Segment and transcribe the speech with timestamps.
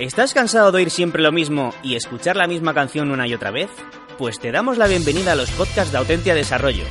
[0.00, 3.50] ¿Estás cansado de oír siempre lo mismo y escuchar la misma canción una y otra
[3.50, 3.68] vez?
[4.16, 6.84] Pues te damos la bienvenida a los podcasts de Autentia Desarrollo,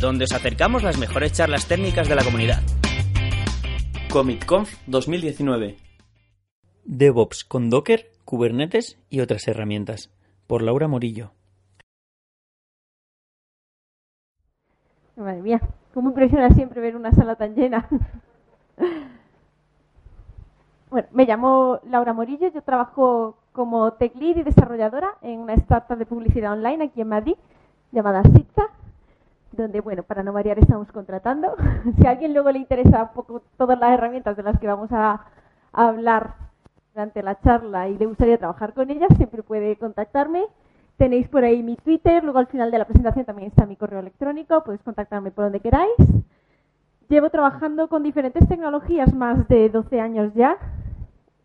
[0.00, 2.62] donde os acercamos las mejores charlas técnicas de la comunidad.
[4.12, 5.76] ComicConf 2019
[6.84, 10.14] DevOps con Docker, Kubernetes y otras herramientas.
[10.46, 11.32] Por Laura Morillo.
[15.16, 15.60] Madre mía,
[15.92, 17.88] cómo impresiona siempre ver una sala tan llena.
[20.92, 25.96] Bueno, me llamo Laura Morillo, yo trabajo como tech lead y desarrolladora en una startup
[25.96, 27.34] de publicidad online aquí en Madrid
[27.92, 28.68] llamada Sitka,
[29.52, 31.56] donde, bueno, para no variar estamos contratando.
[31.98, 34.92] si a alguien luego le interesa un poco todas las herramientas de las que vamos
[34.92, 35.24] a,
[35.72, 36.34] a hablar
[36.92, 40.44] durante la charla y le gustaría trabajar con ellas, siempre puede contactarme.
[40.98, 44.00] Tenéis por ahí mi Twitter, luego al final de la presentación también está mi correo
[44.00, 45.94] electrónico, podéis contactarme por donde queráis.
[47.08, 50.58] Llevo trabajando con diferentes tecnologías más de 12 años ya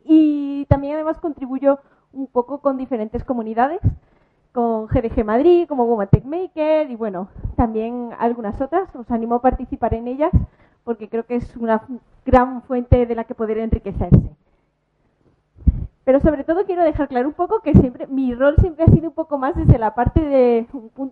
[0.08, 1.80] y también además contribuyo
[2.14, 3.82] un poco con diferentes comunidades,
[4.54, 8.94] con GDG Madrid, como Woman Tech Maker y bueno, también algunas otras.
[8.96, 10.32] Os animo a participar en ellas
[10.84, 11.84] porque creo que es una
[12.26, 14.36] gran fuente de la que poder enriquecerse.
[16.06, 19.10] Pero sobre todo quiero dejar claro un poco que siempre mi rol siempre ha sido
[19.10, 20.66] un poco más desde la parte de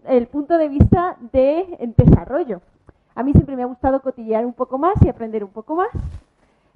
[0.05, 2.61] el punto de vista de desarrollo.
[3.13, 5.89] A mí siempre me ha gustado cotillear un poco más y aprender un poco más,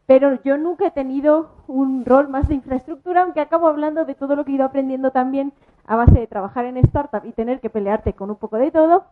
[0.10, 4.36] pero yo nunca he tenido un rol más de infraestructura, aunque acabo hablando de todo
[4.36, 5.54] lo que he ido aprendiendo también
[5.86, 9.04] a base de trabajar en startup y tener que pelearte con un poco de todo,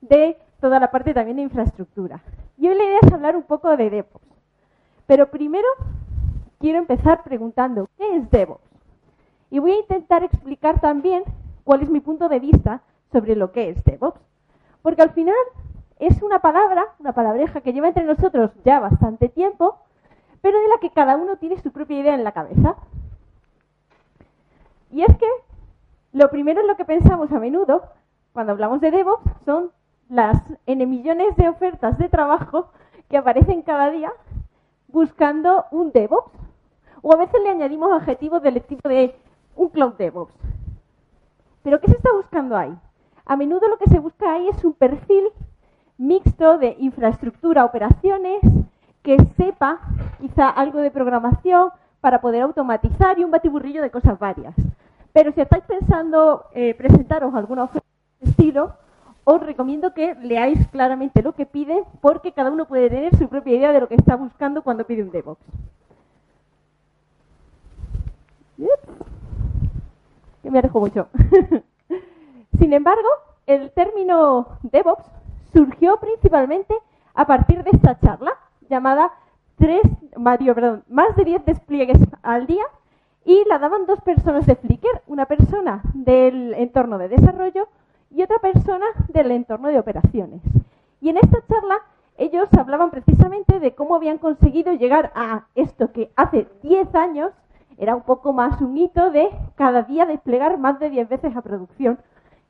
[0.00, 2.22] de toda la parte también de infraestructura.
[2.56, 4.24] Y hoy la idea es hablar un poco de DevOps.
[5.06, 5.68] Pero primero
[6.58, 8.64] quiero empezar preguntando, ¿qué es DevOps?
[9.50, 11.24] Y voy a intentar explicar también
[11.62, 12.80] cuál es mi punto de vista
[13.12, 14.22] sobre lo que es DevOps.
[14.80, 15.36] Porque al final
[15.98, 19.76] es una palabra, una palabreja que lleva entre nosotros ya bastante tiempo,
[20.40, 22.76] pero de la que cada uno tiene su propia idea en la cabeza.
[24.90, 25.26] Y es que
[26.12, 27.82] lo primero en lo que pensamos a menudo
[28.32, 29.72] cuando hablamos de DevOps son
[30.08, 32.70] las N millones de ofertas de trabajo
[33.08, 34.12] que aparecen cada día
[34.88, 36.32] buscando un DevOps
[37.02, 39.14] o a veces le añadimos adjetivos del tipo de
[39.56, 40.34] un Cloud DevOps.
[41.62, 42.74] ¿Pero qué se está buscando ahí?
[43.26, 45.24] A menudo lo que se busca ahí es un perfil
[45.98, 48.40] mixto de infraestructura, operaciones,
[49.02, 49.80] que sepa
[50.20, 51.70] quizá algo de programación
[52.00, 54.54] para poder automatizar y un batiburrillo de cosas varias.
[55.12, 57.86] Pero si estáis pensando eh, presentaros alguna oferta
[58.20, 58.72] de estilo,
[59.24, 63.56] os recomiendo que leáis claramente lo que pide porque cada uno puede tener su propia
[63.56, 65.44] idea de lo que está buscando cuando pide un DevOps.
[70.42, 71.08] Que me alejo mucho.
[72.58, 73.08] Sin embargo,
[73.46, 75.04] el término DevOps
[75.52, 76.74] surgió principalmente
[77.14, 78.32] a partir de esta charla
[78.68, 79.12] llamada
[79.58, 79.82] tres,
[80.16, 80.54] Mario,
[80.88, 82.64] más de 10 despliegues al día
[83.24, 87.68] y la daban dos personas de Flickr, una persona del entorno de desarrollo
[88.10, 90.40] y otra persona del entorno de operaciones.
[91.00, 91.80] Y en esta charla
[92.16, 97.32] ellos hablaban precisamente de cómo habían conseguido llegar a esto que hace 10 años
[97.76, 101.42] era un poco más un hito de cada día desplegar más de 10 veces a
[101.42, 101.98] producción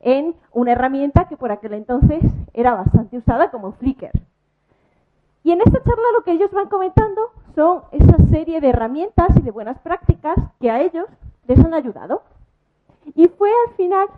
[0.00, 2.20] en una herramienta que por aquel entonces
[2.54, 4.12] era bastante usada como Flickr.
[5.48, 9.40] Y en esta charla lo que ellos van comentando son esa serie de herramientas y
[9.40, 11.06] de buenas prácticas que a ellos
[11.46, 12.22] les han ayudado.
[13.14, 14.08] Y fue al final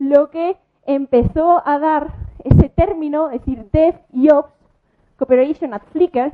[0.00, 4.50] lo que empezó a dar ese término, es decir, DevOps,
[5.16, 6.32] Cooperation at Flickr,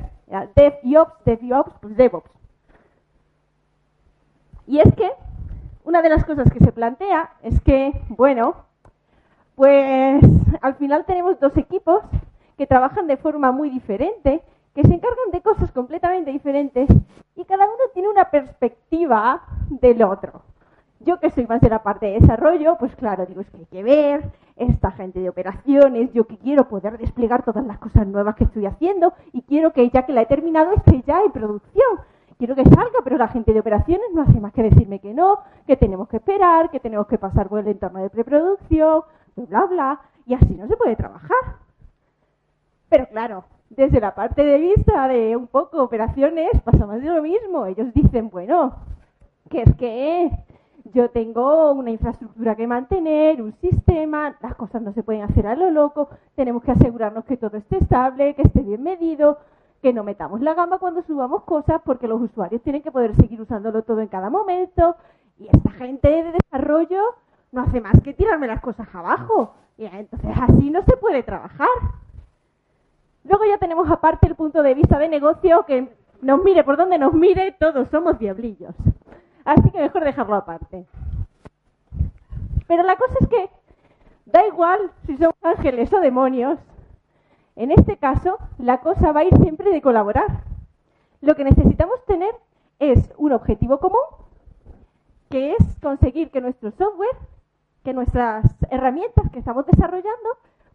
[0.55, 2.31] DevOps, DevOps, pues DevOps.
[4.65, 5.11] Y es que
[5.83, 8.55] una de las cosas que se plantea es que, bueno,
[9.53, 10.23] pues
[10.59, 12.01] al final tenemos dos equipos
[12.63, 14.41] que trabajan de forma muy diferente,
[14.73, 16.87] que se encargan de cosas completamente diferentes
[17.35, 20.43] y cada uno tiene una perspectiva del otro.
[21.01, 23.65] Yo que soy más de la parte de desarrollo, pues claro, digo, es que hay
[23.65, 28.35] que ver esta gente de operaciones, yo que quiero poder desplegar todas las cosas nuevas
[28.37, 31.99] que estoy haciendo y quiero que ya que la he terminado esté ya en producción
[32.37, 35.39] quiero que salga, pero la gente de operaciones no hace más que decirme que no,
[35.67, 39.01] que tenemos que esperar, que tenemos que pasar por el entorno de preproducción,
[39.35, 41.62] bla, bla, y así no se puede trabajar.
[42.93, 47.23] Pero claro, desde la parte de vista de un poco operaciones pasa más de lo
[47.23, 47.65] mismo.
[47.65, 48.75] Ellos dicen, bueno,
[49.49, 50.29] que es que
[50.93, 55.55] yo tengo una infraestructura que mantener, un sistema, las cosas no se pueden hacer a
[55.55, 59.39] lo loco, tenemos que asegurarnos que todo esté estable, que esté bien medido,
[59.81, 63.41] que no metamos la gamba cuando subamos cosas porque los usuarios tienen que poder seguir
[63.41, 64.97] usándolo todo en cada momento
[65.39, 67.01] y esta gente de desarrollo
[67.51, 71.67] no hace más que tirarme las cosas abajo y entonces así no se puede trabajar.
[73.23, 76.97] Luego ya tenemos aparte el punto de vista de negocio que nos mire por donde
[76.97, 78.75] nos mire, todos somos diablillos.
[79.45, 80.85] Así que mejor dejarlo aparte.
[82.67, 83.49] Pero la cosa es que
[84.25, 86.59] da igual si son ángeles o demonios.
[87.55, 90.43] En este caso, la cosa va a ir siempre de colaborar.
[91.21, 92.33] Lo que necesitamos tener
[92.79, 94.01] es un objetivo común,
[95.29, 97.15] que es conseguir que nuestro software,
[97.83, 100.29] que nuestras herramientas que estamos desarrollando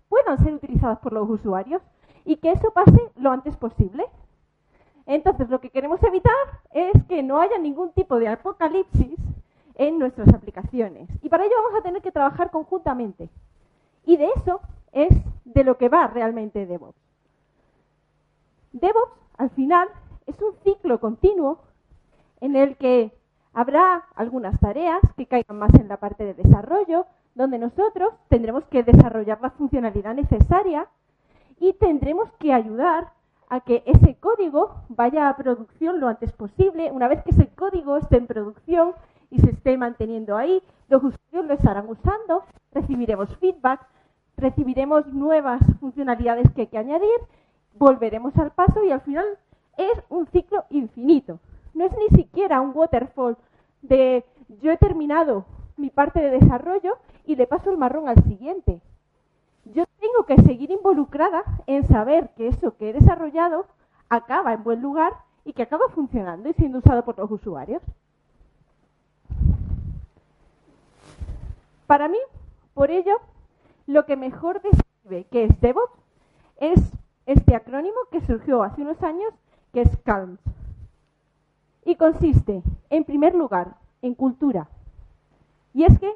[0.09, 1.83] puedan ser utilizadas por los usuarios
[2.25, 4.05] y que eso pase lo antes posible.
[5.07, 6.35] Entonces, lo que queremos evitar
[6.73, 9.19] es que no haya ningún tipo de apocalipsis
[9.75, 11.09] en nuestras aplicaciones.
[11.23, 13.31] Y para ello vamos a tener que trabajar conjuntamente.
[14.05, 14.61] Y de eso
[14.93, 15.09] es
[15.45, 16.99] de lo que va realmente DevOps.
[18.73, 19.89] DevOps, al final,
[20.27, 21.59] es un ciclo continuo
[22.41, 23.13] en el que
[23.55, 28.83] habrá algunas tareas que caigan más en la parte de desarrollo, donde nosotros tendremos que
[28.83, 30.89] desarrollar la funcionalidad necesaria
[31.61, 33.13] y tendremos que ayudar
[33.49, 36.93] a que ese código vaya a producción lo antes posible.
[36.93, 38.93] Una vez que ese código esté en producción
[39.31, 43.81] y se esté manteniendo ahí, los usuarios lo estarán usando, recibiremos feedback,
[44.37, 47.19] recibiremos nuevas funcionalidades que hay que añadir,
[47.75, 49.27] volveremos al paso y al final
[49.77, 51.41] es un ciclo infinito.
[51.75, 53.37] No es ni siquiera un waterfall
[53.83, 54.25] de
[54.63, 55.45] yo he terminado
[55.77, 58.81] mi parte de desarrollo y le paso el marrón al siguiente.
[59.75, 63.67] Yo tengo que seguir involucrada en saber que eso que he desarrollado
[64.09, 65.13] acaba en buen lugar
[65.45, 67.83] y que acaba funcionando y siendo usado por los usuarios.
[71.87, 72.19] Para mí,
[72.75, 73.17] por ello,
[73.87, 75.99] lo que mejor describe que es DevOps
[76.57, 76.93] es
[77.27, 79.33] este acrónimo que surgió hace unos años,
[79.73, 80.41] que es CALMS.
[81.85, 84.69] Y consiste, en primer lugar, en cultura.
[85.75, 86.13] Y es que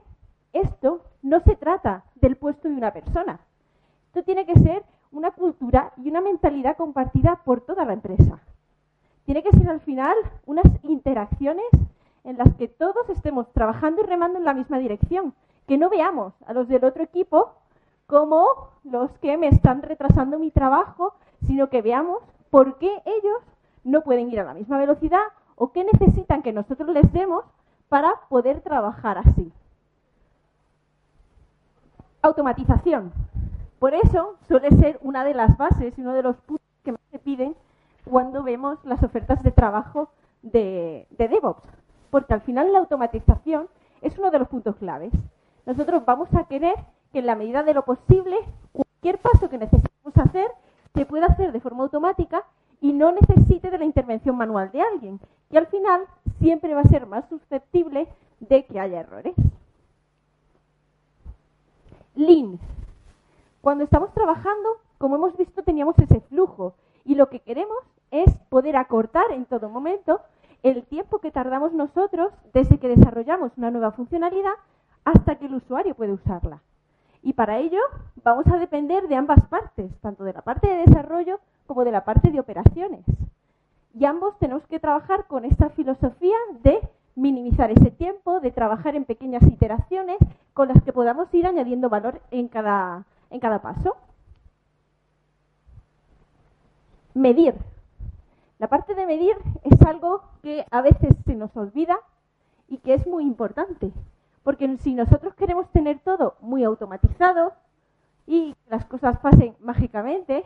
[0.53, 3.41] esto no se trata del puesto de una persona.
[4.07, 8.41] Esto tiene que ser una cultura y una mentalidad compartida por toda la empresa.
[9.25, 10.17] Tiene que ser al final
[10.47, 11.67] unas interacciones
[12.25, 15.35] en las que todos estemos trabajando y remando en la misma dirección.
[15.67, 17.53] Que no veamos a los del otro equipo
[18.07, 18.47] como
[18.85, 21.15] los que me están retrasando mi trabajo,
[21.47, 23.39] sino que veamos por qué ellos
[23.85, 25.23] no pueden ir a la misma velocidad
[25.57, 27.45] o qué necesitan que nosotros les demos
[27.89, 29.53] para poder trabajar así.
[32.23, 33.13] Automatización.
[33.79, 37.01] Por eso suele ser una de las bases y uno de los puntos que más
[37.11, 37.57] se piden
[38.05, 40.09] cuando vemos las ofertas de trabajo
[40.43, 41.69] de, de DevOps.
[42.11, 43.69] Porque al final la automatización
[44.01, 45.13] es uno de los puntos claves.
[45.67, 46.75] Nosotros vamos a querer
[47.13, 48.37] que en la medida de lo posible
[48.73, 50.49] cualquier paso que necesitemos hacer
[50.95, 52.45] se pueda hacer de forma automática
[52.81, 55.21] y no necesite de la intervención manual de alguien,
[55.51, 56.03] que al final
[56.41, 58.09] siempre va a ser más susceptible
[58.41, 59.35] de que haya errores.
[62.15, 62.59] Lean.
[63.61, 64.69] Cuando estamos trabajando,
[64.99, 66.75] como hemos visto, teníamos ese flujo
[67.05, 67.79] y lo que queremos
[68.11, 70.21] es poder acortar en todo momento
[70.63, 74.53] el tiempo que tardamos nosotros desde que desarrollamos una nueva funcionalidad
[75.05, 76.61] hasta que el usuario puede usarla.
[77.23, 77.81] Y para ello
[78.23, 82.05] vamos a depender de ambas partes, tanto de la parte de desarrollo como de la
[82.05, 83.05] parte de operaciones.
[83.95, 86.81] Y ambos tenemos que trabajar con esta filosofía de
[87.15, 90.19] minimizar ese tiempo, de trabajar en pequeñas iteraciones
[90.55, 93.97] con las que podamos ir añadiendo valor en cada, en cada paso.
[97.15, 97.55] Medir.
[98.59, 101.99] La parte de medir es algo que a veces se nos olvida
[102.69, 103.93] y que es muy importante.
[104.43, 107.53] Porque si nosotros queremos tener todo muy automatizado
[108.27, 110.45] y las cosas pasen mágicamente,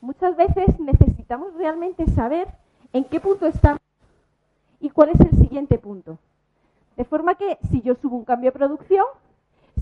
[0.00, 2.48] muchas veces necesitamos realmente saber
[2.92, 3.80] en qué punto estamos
[4.80, 6.18] y cuál es el siguiente punto.
[6.96, 9.04] De forma que si yo subo un cambio de producción,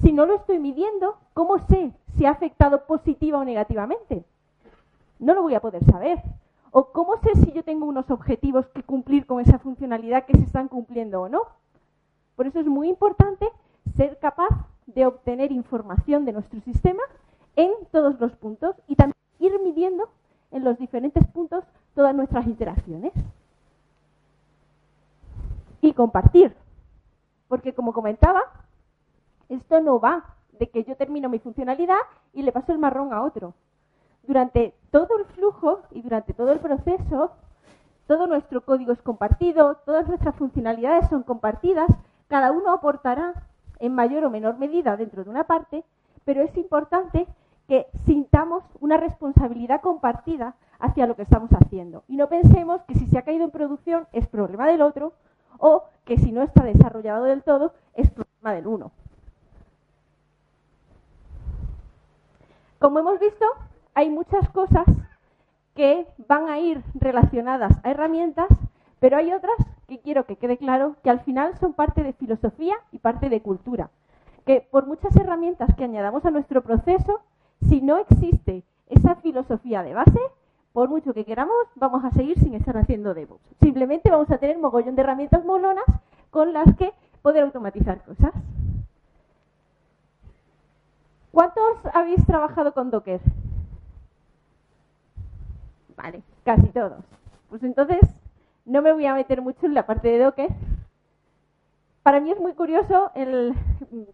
[0.03, 4.25] si no lo estoy midiendo, ¿cómo sé si ha afectado positiva o negativamente?
[5.19, 6.23] No lo voy a poder saber.
[6.71, 10.45] ¿O cómo sé si yo tengo unos objetivos que cumplir con esa funcionalidad que se
[10.45, 11.43] están cumpliendo o no?
[12.35, 13.49] Por eso es muy importante
[13.97, 14.51] ser capaz
[14.87, 17.03] de obtener información de nuestro sistema
[17.57, 20.11] en todos los puntos y también ir midiendo
[20.51, 23.13] en los diferentes puntos todas nuestras interacciones.
[25.87, 26.55] Y compartir.
[27.49, 28.43] Porque como comentaba,
[29.49, 31.99] esto no va de que yo termino mi funcionalidad
[32.33, 33.55] y le paso el marrón a otro.
[34.25, 37.33] Durante todo el flujo y durante todo el proceso,
[38.07, 41.89] todo nuestro código es compartido, todas nuestras funcionalidades son compartidas
[42.29, 43.35] cada uno aportará
[43.79, 45.85] en mayor o menor medida dentro de una parte,
[46.25, 47.27] pero es importante
[47.69, 52.05] que sintamos una responsabilidad compartida hacia lo que estamos haciendo.
[52.09, 55.13] Y no pensemos que si se ha caído en producción es problema del otro
[55.59, 58.93] o que si no está desarrollado del todo es problema del uno.
[62.79, 63.45] Como hemos visto,
[63.95, 64.87] hay muchas cosas
[65.75, 68.49] que van a ir relacionadas a herramientas,
[69.01, 69.57] pero hay otras
[69.89, 73.43] que quiero que quede claro que al final son parte de filosofía y parte de
[73.43, 73.91] cultura.
[74.45, 77.21] Que por muchas herramientas que añadamos a nuestro proceso,
[77.69, 80.21] si no existe esa filosofía de base,
[80.77, 83.41] por mucho que queramos, vamos a seguir sin estar haciendo DevOps.
[83.63, 85.87] Simplemente vamos a tener mogollón de herramientas molonas
[86.31, 86.93] con las que
[87.23, 88.35] poder automatizar cosas.
[91.33, 93.23] ¿Cuántos habéis trabajado con Docker?
[95.97, 97.03] Vale, casi todos.
[97.49, 98.01] Pues entonces
[98.67, 100.51] no me voy a meter mucho en la parte de Docker.
[102.03, 103.55] Para mí es muy curioso el,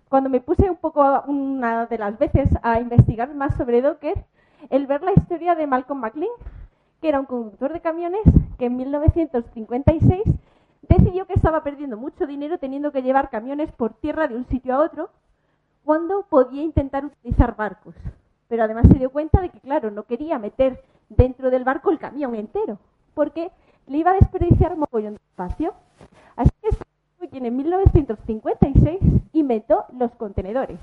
[0.09, 4.25] cuando me puse un poco una de las veces a investigar más sobre Docker,
[4.71, 6.31] el ver la historia de Malcolm McLean,
[7.01, 8.23] que era un conductor de camiones
[8.59, 10.23] que en 1956
[10.83, 14.75] decidió que estaba perdiendo mucho dinero teniendo que llevar camiones por tierra de un sitio
[14.75, 15.11] a otro
[15.85, 17.95] cuando podía intentar utilizar barcos.
[18.49, 21.99] Pero además se dio cuenta de que, claro, no quería meter dentro del barco el
[21.99, 22.79] camión entero,
[23.15, 23.51] porque
[23.87, 25.75] le iba a desperdiciar mogollón de espacio.
[26.37, 26.51] Así
[27.31, 29.01] que en 1956
[29.33, 30.79] inventó los contenedores.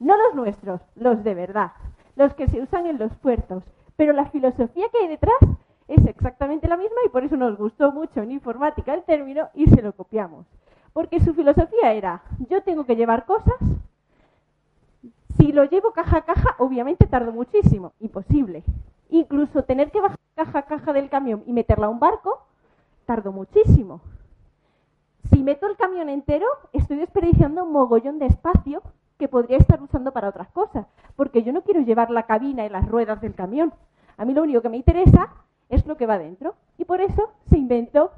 [0.00, 1.72] No los nuestros, los de verdad,
[2.16, 3.62] los que se usan en los puertos.
[3.96, 5.38] Pero la filosofía que hay detrás
[5.88, 9.66] es exactamente la misma y por eso nos gustó mucho en informática el término y
[9.68, 10.46] se lo copiamos.
[10.92, 13.54] Porque su filosofía era, yo tengo que llevar cosas,
[15.38, 18.64] si lo llevo caja a caja, obviamente tardo muchísimo, imposible.
[19.10, 22.40] Incluso tener que bajar caja a caja del camión y meterla a un barco,
[23.04, 24.00] tardo muchísimo.
[25.30, 28.82] Si meto el camión entero, estoy desperdiciando un mogollón de espacio
[29.18, 32.68] que podría estar usando para otras cosas, porque yo no quiero llevar la cabina y
[32.68, 33.72] las ruedas del camión.
[34.16, 35.30] A mí lo único que me interesa
[35.68, 36.54] es lo que va dentro.
[36.78, 38.12] Y por eso se inventó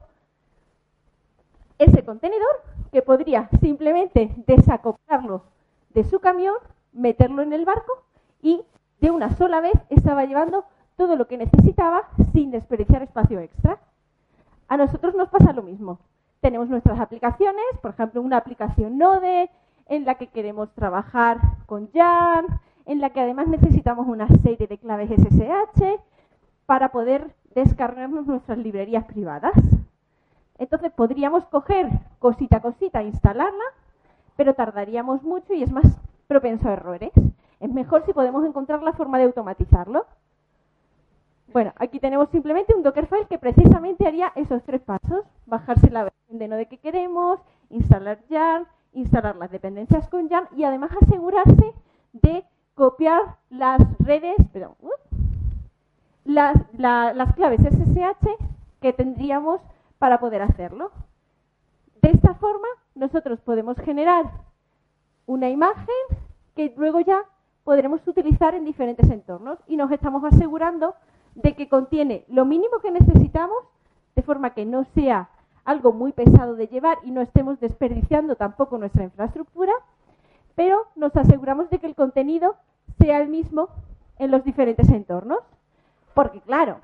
[1.79, 2.63] ese contenedor
[2.93, 5.45] que podría simplemente desacoplarlo
[5.91, 6.55] de su camión,
[6.93, 8.05] meterlo en el barco
[8.43, 8.63] y
[9.01, 10.65] de una sola vez estaba llevando
[10.97, 13.79] todo lo que necesitaba sin desperdiciar espacio extra.
[14.67, 16.01] A nosotros nos pasa lo mismo.
[16.41, 19.51] Tenemos nuestras aplicaciones, por ejemplo, una aplicación Node
[19.89, 22.47] en la que queremos trabajar con Jan,
[22.87, 26.01] en la que además necesitamos una serie de claves SSH
[26.67, 29.55] para poder descargarnos nuestras librerías privadas.
[30.59, 33.65] Entonces podríamos coger cosita a cosita, instalarla,
[34.37, 35.85] pero tardaríamos mucho y es más
[36.27, 37.13] propenso a errores.
[37.61, 40.07] Es mejor si podemos encontrar la forma de automatizarlo.
[41.53, 45.25] Bueno, aquí tenemos simplemente un Dockerfile que precisamente haría esos tres pasos.
[45.47, 47.41] Bajarse la versión de Node que queremos,
[47.71, 51.73] instalar Yarn, instalar las dependencias con Yarn y además asegurarse
[52.13, 54.91] de copiar las redes, perdón, uh,
[56.25, 58.29] las, las claves SSH
[58.81, 59.61] que tendríamos
[59.99, 60.93] para poder hacerlo.
[62.03, 64.31] De esta forma, nosotros podemos generar
[65.27, 65.95] una imagen
[66.55, 67.23] que luego ya
[67.65, 70.95] podremos utilizar en diferentes entornos y nos estamos asegurando
[71.35, 73.59] de que contiene lo mínimo que necesitamos
[74.17, 75.29] de forma que no sea
[75.69, 79.73] algo muy pesado de llevar y no estemos desperdiciando tampoco nuestra infraestructura,
[80.55, 82.57] pero nos aseguramos de que el contenido
[82.99, 83.69] sea el mismo
[84.19, 85.41] en los diferentes entornos.
[86.15, 86.79] Porque claro,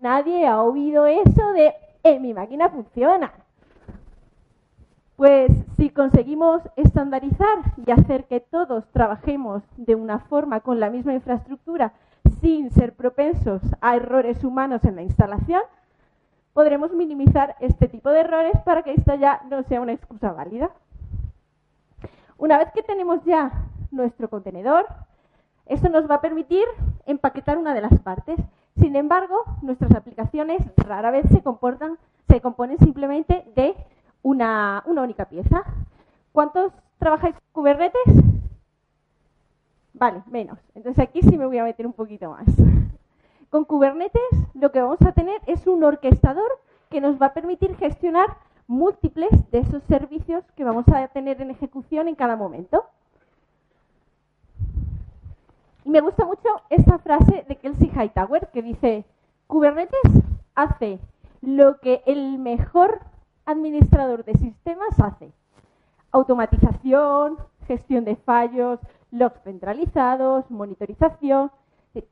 [0.00, 3.32] nadie ha oído eso de en mi máquina funciona.
[5.16, 11.14] Pues si conseguimos estandarizar y hacer que todos trabajemos de una forma con la misma
[11.14, 11.94] infraestructura
[12.42, 15.62] sin ser propensos a errores humanos en la instalación,
[16.52, 20.70] podremos minimizar este tipo de errores para que esta ya no sea una excusa válida.
[22.38, 23.52] Una vez que tenemos ya
[23.90, 24.86] nuestro contenedor,
[25.66, 26.64] esto nos va a permitir
[27.06, 28.38] empaquetar una de las partes.
[28.76, 31.42] Sin embargo, nuestras aplicaciones rara vez se
[32.40, 33.74] componen simplemente de
[34.22, 35.62] una, única pieza.
[36.32, 38.02] ¿Cuántos trabajáis con Kubernetes?
[39.94, 40.58] Vale, menos.
[40.74, 42.46] Entonces aquí sí me voy a meter un poquito más.
[43.52, 47.76] Con Kubernetes lo que vamos a tener es un orquestador que nos va a permitir
[47.76, 52.86] gestionar múltiples de esos servicios que vamos a tener en ejecución en cada momento.
[55.84, 59.04] Y me gusta mucho esta frase de Kelsey Hightower que dice,
[59.48, 60.00] Kubernetes
[60.54, 60.98] hace
[61.42, 63.00] lo que el mejor
[63.44, 65.30] administrador de sistemas hace.
[66.10, 68.80] Automatización, gestión de fallos,
[69.10, 71.50] logs centralizados, monitorización.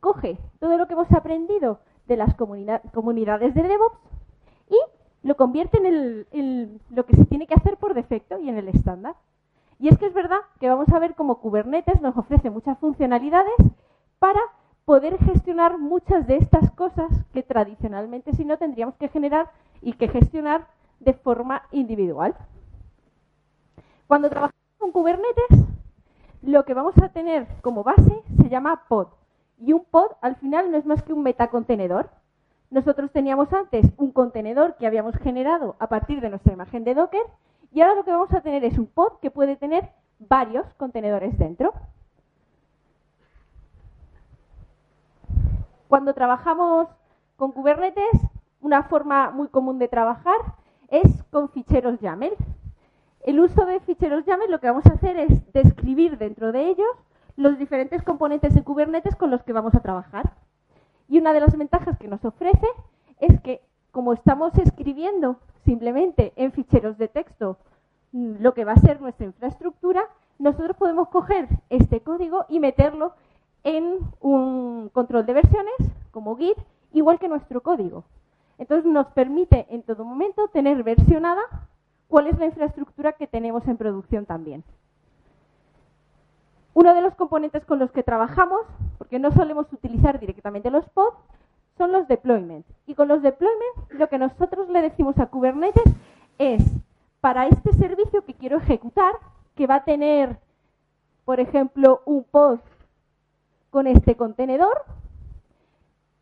[0.00, 3.99] Coge todo lo que hemos aprendido de las comunidades de DevOps
[4.68, 4.76] y
[5.22, 8.68] lo convierte en, en, lo que se tiene que hacer por defecto y en el
[8.68, 9.14] estándar.
[9.78, 13.54] Y es que es verdad que vamos a ver cómo Kubernetes nos ofrece muchas funcionalidades
[14.18, 14.40] para
[14.84, 20.08] poder gestionar muchas de estas cosas que tradicionalmente si no tendríamos que generar y que
[20.08, 20.66] gestionar
[20.99, 22.34] de forma individual.
[24.06, 25.64] Cuando trabajamos con Kubernetes,
[26.42, 29.08] lo que vamos a tener como base se llama pod.
[29.60, 32.10] Y un pod al final no es más que un metacontenedor.
[32.70, 37.26] nosotros teníamos antes un contenedor que habíamos generado a partir de nuestra imagen de Docker
[37.72, 41.36] y ahora lo que vamos a tener es un pod que puede tener varios contenedores
[41.38, 41.72] dentro.
[45.88, 46.88] Cuando trabajamos
[47.36, 48.20] con Kubernetes,
[48.60, 50.38] una forma muy común de trabajar
[50.88, 52.36] es con ficheros YAML.
[53.22, 56.96] El uso de ficheros YAML lo que vamos a hacer es describir dentro de ellos
[57.37, 60.32] los diferentes componentes de Kubernetes con los que vamos a trabajar.
[61.08, 62.66] Y una de las ventajas que nos ofrece
[63.18, 63.60] es que,
[63.90, 67.58] como estamos escribiendo simplemente en ficheros de texto
[68.12, 70.02] mm, lo que va a ser nuestra infraestructura,
[70.38, 73.14] nosotros podemos coger este código y meterlo
[73.62, 75.75] en un control de versiones
[76.10, 76.56] como Git,
[76.92, 78.04] igual que nuestro código.
[78.58, 81.42] Entonces nos permite en todo momento tener versionada
[82.08, 84.64] cuál es la infraestructura que tenemos en producción también.
[86.80, 88.62] Uno de los componentes con los que trabajamos,
[88.96, 91.14] porque no solemos utilizar directamente los pods,
[91.76, 92.66] son los deployments.
[92.87, 95.92] Y con los deployments lo que nosotros le decimos a Kubernetes
[96.38, 96.62] es,
[97.20, 99.12] para este servicio que quiero ejecutar,
[99.56, 100.38] que va a tener,
[101.26, 102.60] por ejemplo, un pod
[103.68, 104.87] con este contenedor,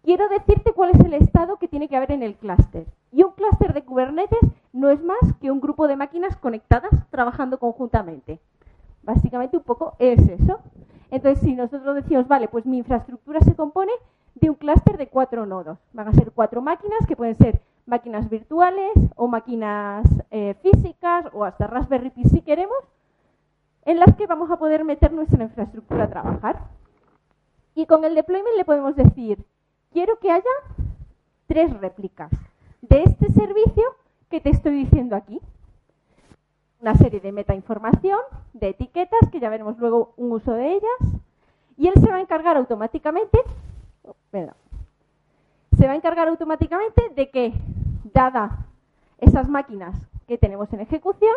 [0.03, 2.85] quiero decirte cuál es el estado que tiene que haber en el clúster.
[3.13, 4.41] Y un clúster de Kubernetes
[4.73, 8.41] no es más que un grupo de máquinas conectadas trabajando conjuntamente.
[9.09, 10.61] Básicamente un poco es eso.
[11.11, 13.91] Entonces, si nosotros decimos, vale, pues mi infraestructura se compone
[14.35, 15.79] de un clúster de cuatro nodos.
[15.95, 21.47] Van a ser cuatro máquinas que pueden ser máquinas virtuales o máquinas eh, físicas o
[21.47, 22.77] hasta Raspberry Pi si queremos,
[23.87, 26.67] en las que vamos a poder meter nuestra infraestructura a trabajar.
[27.75, 29.43] Y con el deployment le podemos decir,
[29.91, 30.45] quiero que haya
[31.47, 32.31] tres réplicas
[32.83, 33.85] de este servicio
[34.29, 35.41] que te estoy diciendo aquí
[36.81, 38.19] una serie de metainformación,
[38.53, 41.21] de etiquetas, que ya veremos luego un uso de ellas,
[41.77, 43.39] y él se va a encargar automáticamente,
[44.33, 47.53] se va a encargar automáticamente de que,
[48.13, 48.67] dada
[49.19, 49.95] esas máquinas
[50.27, 51.35] que tenemos en ejecución,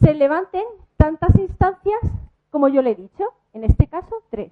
[0.00, 0.64] se levanten
[0.96, 2.00] tantas instancias
[2.50, 4.50] como yo le he dicho, en este caso tres.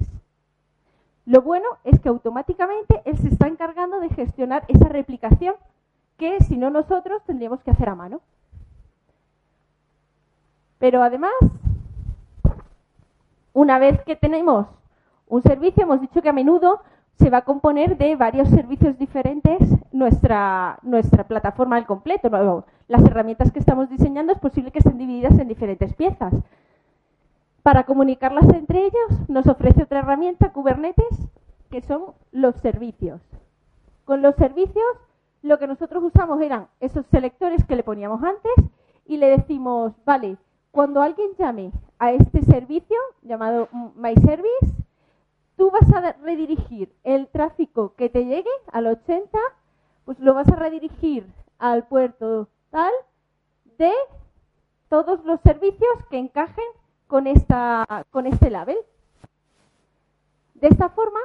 [1.24, 5.54] Lo bueno es que automáticamente él se está encargando de gestionar esa replicación
[6.16, 8.20] que si no nosotros tendríamos que hacer a mano.
[10.82, 11.30] Pero además,
[13.52, 14.66] una vez que tenemos
[15.28, 16.80] un servicio, hemos dicho que a menudo
[17.20, 19.60] se va a componer de varios servicios diferentes
[19.92, 22.64] nuestra, nuestra plataforma al completo.
[22.88, 26.34] Las herramientas que estamos diseñando es posible que estén divididas en diferentes piezas.
[27.62, 31.28] Para comunicarlas entre ellos nos ofrece otra herramienta, Kubernetes,
[31.70, 33.20] que son los servicios.
[34.04, 34.84] Con los servicios
[35.42, 38.72] lo que nosotros usamos eran esos selectores que le poníamos antes
[39.06, 40.38] y le decimos, vale,
[40.72, 44.72] cuando alguien llame a este servicio llamado MyService,
[45.56, 49.38] tú vas a redirigir el tráfico que te llegue al 80,
[50.06, 51.26] pues lo vas a redirigir
[51.58, 52.90] al puerto tal
[53.78, 53.92] de
[54.88, 56.64] todos los servicios que encajen
[57.06, 58.78] con, esta, con este label.
[60.54, 61.20] De esta forma,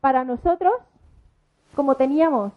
[0.00, 0.72] para nosotros,
[1.74, 2.52] como teníamos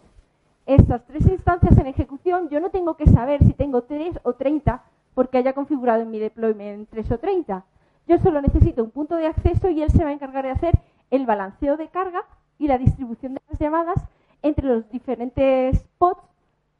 [0.64, 4.82] estas tres instancias en ejecución, yo no tengo que saber si tengo tres o 30
[5.14, 7.64] porque haya configurado en mi deployment 3 o 30.
[8.06, 10.78] Yo solo necesito un punto de acceso y él se va a encargar de hacer
[11.10, 12.24] el balanceo de carga
[12.58, 14.02] y la distribución de las llamadas
[14.42, 16.20] entre los diferentes pods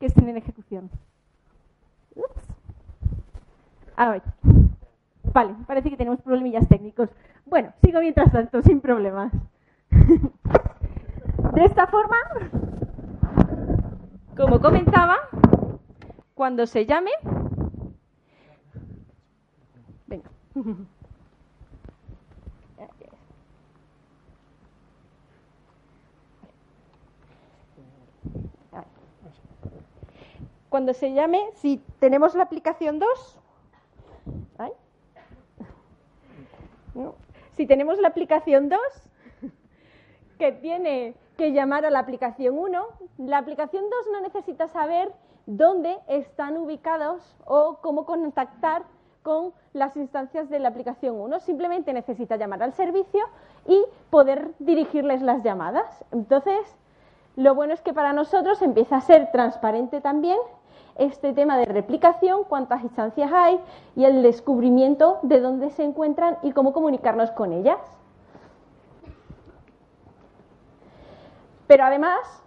[0.01, 0.91] que estén en ejecución.
[3.97, 4.23] A ver.
[5.33, 7.09] Vale, parece que tenemos problemillas técnicos.
[7.47, 9.33] Bueno, sigo mientras tanto, sin problemas.
[9.91, 12.17] De esta forma,
[14.37, 15.17] como comentaba,
[16.35, 17.11] cuando se llame,
[30.69, 33.39] Cuando se llame, si tenemos la aplicación 2,
[37.53, 38.79] si tenemos la aplicación 2,
[40.39, 42.87] que tiene que llamar a la aplicación 1,
[43.19, 45.13] la aplicación 2 no necesita saber
[45.47, 48.85] dónde están ubicados o cómo contactar
[49.23, 51.41] con las instancias de la aplicación 1.
[51.41, 53.21] Simplemente necesita llamar al servicio
[53.67, 56.05] y poder dirigirles las llamadas.
[56.13, 56.59] Entonces,
[57.37, 60.39] lo bueno es que para nosotros empieza a ser transparente también
[60.97, 63.59] este tema de replicación, cuántas instancias hay
[63.97, 67.81] y el descubrimiento de dónde se encuentran y cómo comunicarnos con ellas.
[71.67, 72.43] Pero además,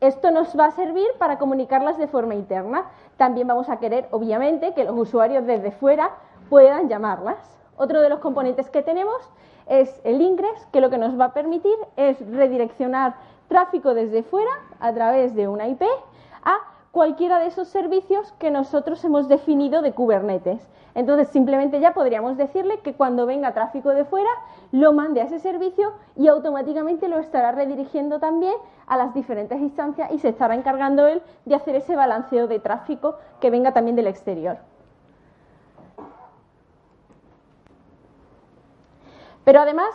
[0.00, 4.72] esto nos va a servir para comunicarlas de forma interna también vamos a querer, obviamente,
[4.74, 6.10] que los usuarios desde fuera
[6.48, 7.36] puedan llamarlas.
[7.76, 9.16] Otro de los componentes que tenemos
[9.66, 13.16] es el ingress, que lo que nos va a permitir es redireccionar
[13.48, 15.82] tráfico desde fuera a través de una IP
[16.44, 16.58] a
[16.90, 20.66] cualquiera de esos servicios que nosotros hemos definido de Kubernetes.
[20.94, 24.30] Entonces, simplemente ya podríamos decirle que cuando venga tráfico de fuera,
[24.72, 28.54] lo mande a ese servicio y automáticamente lo estará redirigiendo también
[28.86, 33.16] a las diferentes instancias y se estará encargando él de hacer ese balanceo de tráfico
[33.40, 34.58] que venga también del exterior.
[39.44, 39.90] Pero además,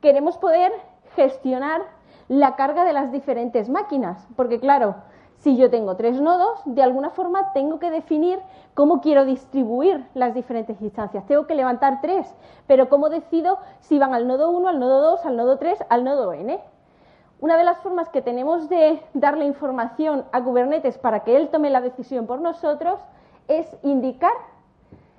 [0.00, 0.72] queremos poder
[1.14, 1.82] gestionar
[2.28, 4.96] la carga de las diferentes máquinas, porque claro,
[5.44, 8.40] si yo tengo tres nodos, de alguna forma tengo que definir
[8.72, 11.26] cómo quiero distribuir las diferentes instancias.
[11.26, 12.34] Tengo que levantar tres,
[12.66, 16.02] pero ¿cómo decido si van al nodo 1, al nodo 2, al nodo 3, al
[16.02, 16.58] nodo n?
[17.40, 21.68] Una de las formas que tenemos de darle información a Kubernetes para que él tome
[21.68, 22.98] la decisión por nosotros
[23.46, 24.32] es indicar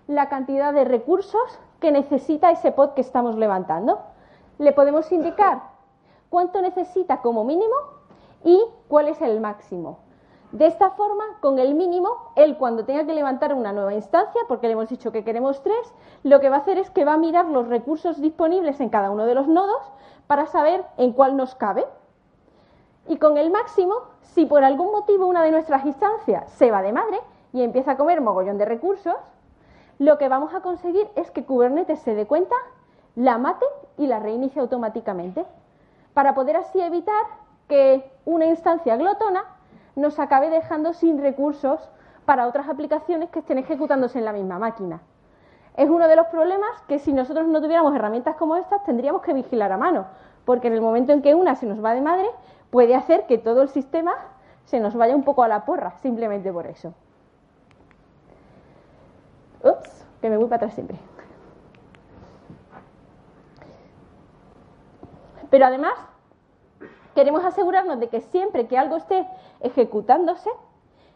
[0.07, 3.99] la cantidad de recursos que necesita ese pod que estamos levantando.
[4.57, 5.61] Le podemos indicar
[6.31, 7.75] cuánto necesita como mínimo
[8.43, 10.04] y cuál es el máximo.
[10.55, 14.67] De esta forma, con el mínimo, él cuando tenga que levantar una nueva instancia, porque
[14.67, 17.17] le hemos dicho que queremos tres, lo que va a hacer es que va a
[17.17, 19.81] mirar los recursos disponibles en cada uno de los nodos
[20.27, 21.85] para saber en cuál nos cabe.
[23.09, 26.93] Y con el máximo, si por algún motivo una de nuestras instancias se va de
[26.93, 27.19] madre
[27.51, 29.17] y empieza a comer mogollón de recursos,
[29.99, 32.55] lo que vamos a conseguir es que Kubernetes se dé cuenta,
[33.15, 33.65] la mate
[33.97, 35.45] y la reinicie automáticamente,
[36.13, 37.25] para poder así evitar
[37.67, 39.54] que una instancia glotona
[39.95, 41.89] nos acabe dejando sin recursos
[42.25, 45.01] para otras aplicaciones que estén ejecutándose en la misma máquina.
[45.77, 49.33] Es uno de los problemas que si nosotros no tuviéramos herramientas como estas tendríamos que
[49.33, 50.05] vigilar a mano,
[50.45, 52.29] porque en el momento en que una se nos va de madre
[52.69, 54.13] puede hacer que todo el sistema
[54.65, 56.93] se nos vaya un poco a la porra, simplemente por eso.
[59.63, 60.97] Ups, que me voy para atrás siempre.
[65.49, 65.93] Pero además,
[67.15, 69.27] queremos asegurarnos de que siempre que algo esté
[69.61, 70.49] ejecutándose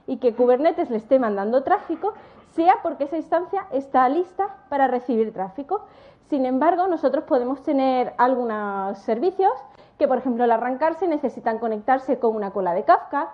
[0.07, 2.13] y que Kubernetes le esté mandando tráfico,
[2.55, 5.81] sea porque esa instancia está lista para recibir tráfico.
[6.29, 9.51] Sin embargo, nosotros podemos tener algunos servicios
[9.99, 13.29] que, por ejemplo, al arrancarse necesitan conectarse con una cola de Kafka,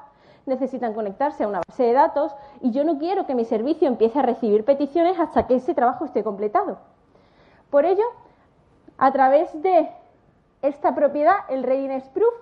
[0.46, 4.20] necesitan conectarse a una base de datos y yo no quiero que mi servicio empiece
[4.20, 6.78] a recibir peticiones hasta que ese trabajo esté completado.
[7.70, 8.06] Por ello,
[8.98, 9.90] a través de
[10.62, 12.34] esta propiedad, el readiness proof,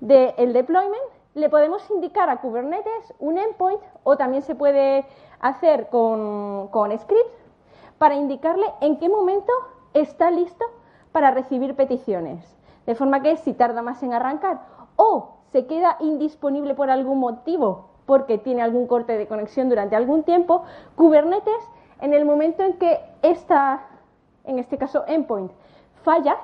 [0.00, 1.02] del deployment,
[1.34, 5.06] le podemos indicar a Kubernetes un endpoint o también se puede
[5.40, 7.50] hacer con, con scripts
[7.98, 9.52] para indicarle en qué momento
[9.94, 10.64] está listo
[11.12, 12.56] para recibir peticiones.
[12.86, 14.60] De forma que si tarda más en arrancar
[14.96, 20.24] o se queda indisponible por algún motivo porque tiene algún corte de conexión durante algún
[20.24, 20.64] tiempo,
[20.96, 21.62] Kubernetes
[22.00, 23.82] en el momento en que esta,
[24.44, 25.52] en este caso endpoint,
[26.02, 26.36] falla,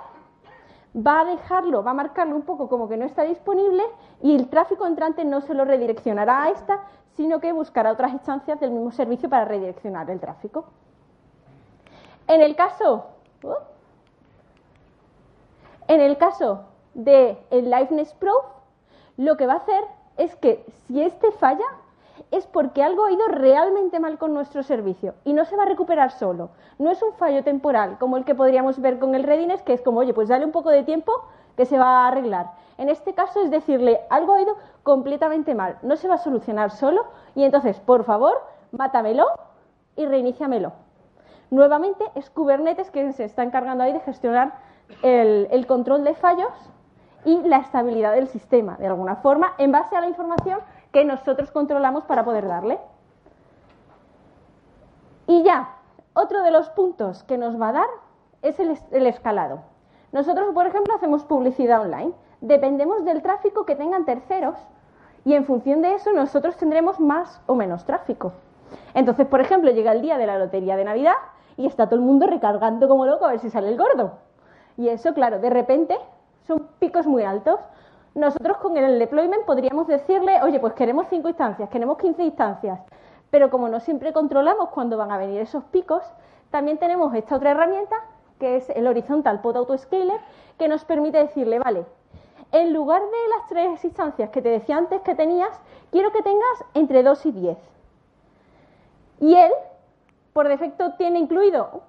[0.96, 3.82] va a dejarlo, va a marcarlo un poco como que no está disponible
[4.22, 6.84] y el tráfico entrante no se lo redireccionará a esta,
[7.16, 10.66] sino que buscará otras instancias del mismo servicio para redireccionar el tráfico.
[12.28, 13.06] En el caso,
[13.42, 13.54] uh,
[15.88, 18.44] en el caso del el liveness proof,
[19.16, 19.84] lo que va a hacer
[20.16, 21.66] es que si este falla,
[22.30, 25.66] es porque algo ha ido realmente mal con nuestro servicio y no se va a
[25.66, 26.50] recuperar solo.
[26.78, 29.82] No es un fallo temporal como el que podríamos ver con el readiness, que es
[29.82, 31.12] como, oye, pues dale un poco de tiempo
[31.56, 32.52] que se va a arreglar.
[32.78, 36.70] En este caso es decirle, algo ha ido completamente mal, no se va a solucionar
[36.70, 38.34] solo y entonces, por favor,
[38.72, 39.26] mátamelo
[39.96, 40.72] y reiníciamelo.
[41.50, 44.54] Nuevamente es Kubernetes quien se está encargando ahí de gestionar
[45.02, 46.52] el, el control de fallos
[47.24, 50.60] y la estabilidad del sistema, de alguna forma, en base a la información
[50.96, 52.78] que nosotros controlamos para poder darle.
[55.26, 55.76] Y ya,
[56.14, 57.88] otro de los puntos que nos va a dar
[58.40, 59.60] es el, escalado.
[60.12, 62.14] Nosotros, por ejemplo, hacemos publicidad online.
[62.40, 64.56] Dependemos del tráfico que tengan terceros
[65.26, 68.32] y en función de eso nosotros tendremos más o menos tráfico.
[68.94, 71.16] Entonces, por ejemplo, llega el día de la lotería de Navidad
[71.58, 74.12] y está todo el mundo recargando como loco a ver si sale el gordo.
[74.78, 75.98] Y eso, claro, de repente
[76.46, 77.60] son picos muy altos.
[78.16, 82.80] Nosotros con el deployment podríamos decirle, oye, pues queremos cinco instancias, queremos 15 instancias,
[83.30, 86.02] pero como no siempre controlamos cuándo van a venir esos picos,
[86.50, 87.94] también tenemos esta otra herramienta,
[88.40, 90.18] que es el Horizontal Pod Autoscaler,
[90.58, 91.84] que nos permite decirle, vale,
[92.52, 95.50] en lugar de las tres instancias que te decía antes que tenías,
[95.90, 97.58] quiero que tengas entre 2 y 10.
[99.20, 99.52] Y él,
[100.32, 101.82] por defecto, tiene incluido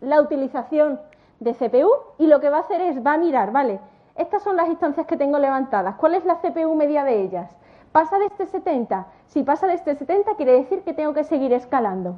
[0.00, 1.00] la utilización
[1.38, 3.78] de CPU y lo que va a hacer es, va a mirar, vale,
[4.18, 5.96] estas son las instancias que tengo levantadas.
[5.96, 7.50] ¿Cuál es la CPU media de ellas?
[7.92, 9.06] ¿Pasa de este 70?
[9.26, 12.16] Si pasa de este 70 quiere decir que tengo que seguir escalando.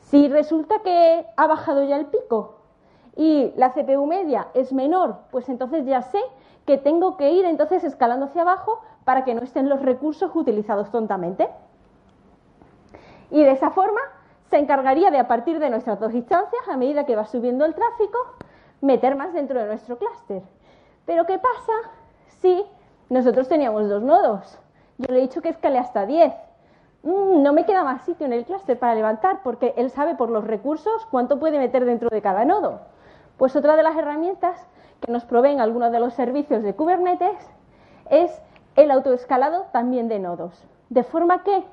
[0.00, 2.56] Si resulta que ha bajado ya el pico
[3.16, 6.20] y la CPU media es menor, pues entonces ya sé
[6.66, 10.90] que tengo que ir entonces escalando hacia abajo para que no estén los recursos utilizados
[10.90, 11.48] tontamente.
[13.30, 14.00] Y de esa forma
[14.50, 17.74] se encargaría de, a partir de nuestras dos instancias, a medida que va subiendo el
[17.74, 18.18] tráfico,
[18.80, 20.42] meter más dentro de nuestro clúster.
[21.06, 21.72] Pero ¿qué pasa
[22.40, 22.64] si
[23.08, 24.58] nosotros teníamos dos nodos?
[24.98, 26.34] Yo le he dicho que escale hasta 10.
[27.04, 30.28] Mm, no me queda más sitio en el clúster para levantar porque él sabe por
[30.28, 32.80] los recursos cuánto puede meter dentro de cada nodo.
[33.36, 34.66] Pues otra de las herramientas
[35.00, 37.36] que nos proveen algunos de los servicios de Kubernetes
[38.10, 38.42] es
[38.74, 40.66] el autoescalado también de nodos.
[40.88, 41.64] De forma que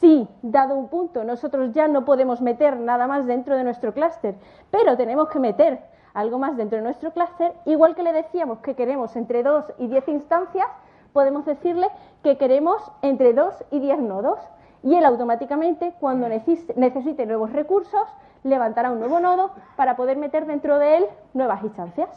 [0.00, 4.34] si, dado un punto, nosotros ya no podemos meter nada más dentro de nuestro clúster,
[4.70, 5.80] pero tenemos que meter
[6.14, 9.86] algo más dentro de nuestro clúster, igual que le decíamos que queremos entre 2 y
[9.88, 10.66] 10 instancias,
[11.12, 11.88] podemos decirle
[12.22, 14.38] que queremos entre 2 y 10 nodos.
[14.82, 18.08] Y él automáticamente, cuando necesite nuevos recursos,
[18.42, 22.08] levantará un nuevo nodo para poder meter dentro de él nuevas instancias.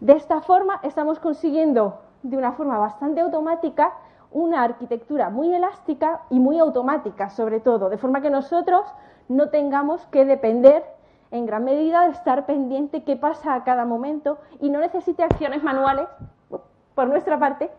[0.00, 3.92] De esta forma estamos consiguiendo de una forma bastante automática
[4.32, 8.82] una arquitectura muy elástica y muy automática, sobre todo, de forma que nosotros
[9.28, 10.84] no tengamos que depender
[11.30, 15.62] en gran medida de estar pendiente qué pasa a cada momento y no necesite acciones
[15.62, 16.08] manuales
[16.94, 17.70] por nuestra parte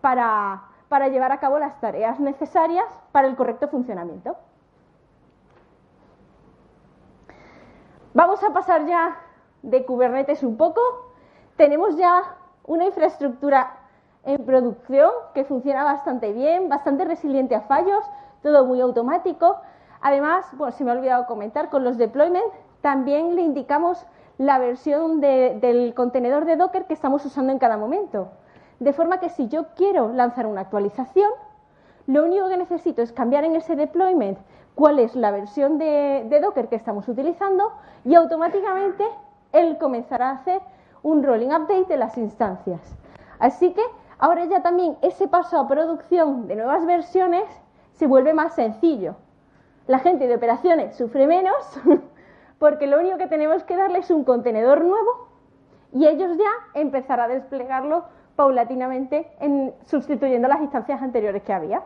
[0.00, 4.36] para, para llevar a cabo las tareas necesarias para el correcto funcionamiento.
[8.12, 9.16] Vamos a pasar ya
[9.62, 10.80] de Kubernetes un poco.
[11.56, 13.76] Tenemos ya una infraestructura
[14.24, 18.04] en producción que funciona bastante bien, bastante resiliente a fallos,
[18.42, 19.56] todo muy automático.
[20.00, 22.54] Además, bueno, se me ha olvidado comentar, con los deployments
[22.84, 28.28] también le indicamos la versión del contenedor de Docker que estamos usando en cada momento.
[28.78, 31.30] De forma que si yo quiero lanzar una actualización,
[32.06, 34.38] lo único que necesito es cambiar en ese deployment
[34.74, 37.72] cuál es la versión de, de Docker que estamos utilizando
[38.04, 39.04] y automáticamente
[39.52, 40.60] él comenzará a hacer
[41.02, 42.82] un rolling update de las instancias.
[43.38, 43.82] Así que
[44.18, 47.44] Ahora ya también ese paso a producción de nuevas versiones
[47.92, 49.16] se vuelve más sencillo.
[49.86, 51.54] La gente de operaciones sufre menos
[52.58, 55.28] porque lo único que tenemos que darle es un contenedor nuevo
[55.92, 58.04] y ellos ya empezarán a desplegarlo
[58.36, 61.82] paulatinamente en, sustituyendo las instancias anteriores que había.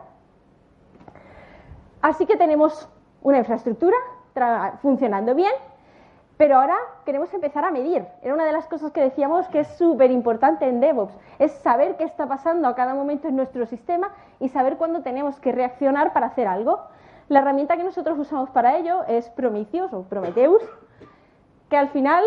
[2.01, 2.89] Así que tenemos
[3.21, 3.97] una infraestructura
[4.81, 5.51] funcionando bien
[6.39, 8.07] pero ahora queremos empezar a medir.
[8.21, 11.97] Era una de las cosas que decíamos que es súper importante en DevOps, es saber
[11.97, 16.13] qué está pasando a cada momento en nuestro sistema y saber cuándo tenemos que reaccionar
[16.13, 16.79] para hacer algo.
[17.29, 20.63] La herramienta que nosotros usamos para ello es Prometheus o Prometheus,
[21.69, 22.23] que al final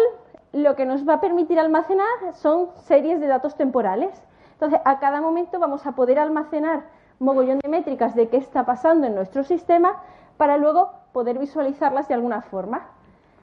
[0.52, 4.22] lo que nos va a permitir almacenar son series de datos temporales.
[4.52, 6.84] Entonces, a cada momento vamos a poder almacenar
[7.18, 10.00] mogollón de métricas de qué está pasando en nuestro sistema
[10.36, 12.86] para luego poder visualizarlas de alguna forma.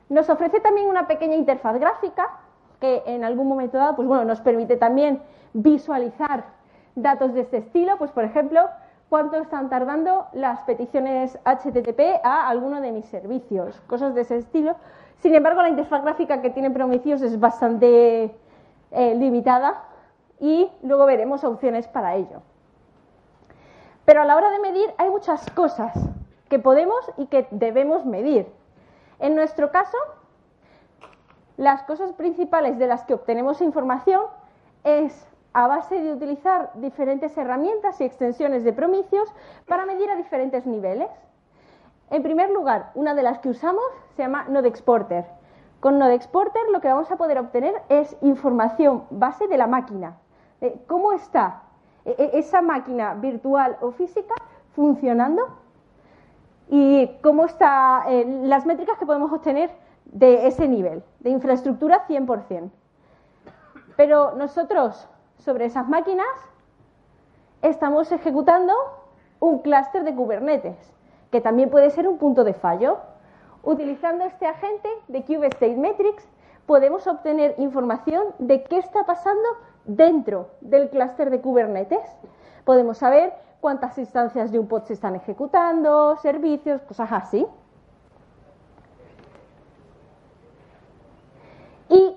[0.07, 2.39] Nos ofrece también una pequeña interfaz gráfica
[2.79, 6.45] que en algún momento dado pues bueno, nos permite también visualizar
[6.95, 8.69] datos de este estilo, pues por ejemplo,
[9.09, 14.75] cuánto están tardando las peticiones HTTP a alguno de mis servicios, cosas de ese estilo.
[15.17, 18.35] Sin embargo, la interfaz gráfica que tiene Prometheus es bastante
[18.91, 19.83] eh, limitada
[20.39, 22.41] y luego veremos opciones para ello.
[24.05, 25.93] Pero a la hora de medir hay muchas cosas
[26.47, 28.47] que podemos y que debemos medir.
[29.19, 29.97] En nuestro caso,
[31.57, 34.21] las cosas principales de las que obtenemos información
[34.83, 35.27] es
[35.59, 39.29] a base de utilizar diferentes herramientas y extensiones de Prometheus
[39.67, 41.09] para medir a diferentes niveles.
[42.09, 43.83] En primer lugar, una de las que usamos
[44.15, 45.25] se llama Node Exporter.
[45.81, 50.17] Con Node Exporter lo que vamos a poder obtener es información base de la máquina.
[50.87, 51.63] ¿Cómo está
[52.05, 54.35] e-, e-, esa máquina virtual o física
[54.71, 55.45] funcionando
[56.69, 59.71] y cómo están eh, las métricas que podemos obtener
[60.05, 62.71] de ese nivel, de infraestructura 100%.
[63.97, 66.27] Pero nosotros, sobre esas máquinas,
[67.61, 68.73] estamos ejecutando
[69.39, 70.77] un clúster de Kubernetes,
[71.31, 72.97] que también puede ser un punto de fallo.
[73.63, 76.27] Utilizando este agente de Metrics,
[76.65, 79.47] podemos obtener información de qué está pasando
[79.85, 82.07] dentro del clúster de Kubernetes.
[82.63, 87.45] Podemos saber cuántas instancias de un pod se están ejecutando, servicios, cosas así.
[91.89, 92.15] Y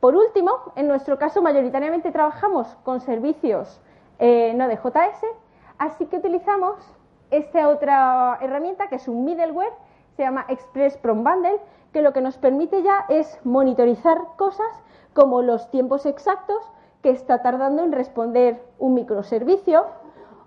[0.00, 3.80] por último, en nuestro caso mayoritariamente trabajamos con servicios
[4.18, 5.24] eh, no de JS,
[5.78, 6.76] así que utilizamos
[7.30, 9.72] esta otra herramienta que es un middleware,
[10.16, 11.60] se llama Express Prom Bundle,
[11.92, 14.82] que lo que nos permite ya es monitorizar cosas
[15.14, 16.58] como los tiempos exactos
[17.02, 19.86] que está tardando en responder un microservicio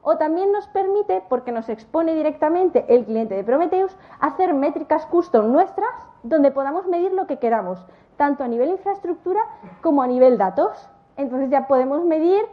[0.03, 5.51] o también nos permite, porque nos expone directamente el cliente de Prometheus, hacer métricas custom
[5.51, 7.85] nuestras donde podamos medir lo que queramos,
[8.17, 9.41] tanto a nivel infraestructura
[9.81, 10.89] como a nivel datos.
[11.17, 12.43] Entonces ya podemos medir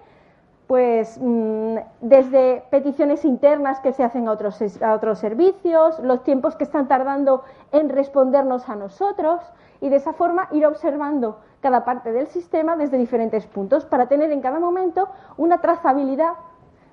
[0.68, 6.56] pues mm, desde peticiones internas que se hacen a otros, a otros servicios, los tiempos
[6.56, 7.42] que están tardando
[7.72, 9.40] en respondernos a nosotros
[9.80, 14.30] y de esa forma ir observando cada parte del sistema desde diferentes puntos para tener
[14.30, 16.34] en cada momento una trazabilidad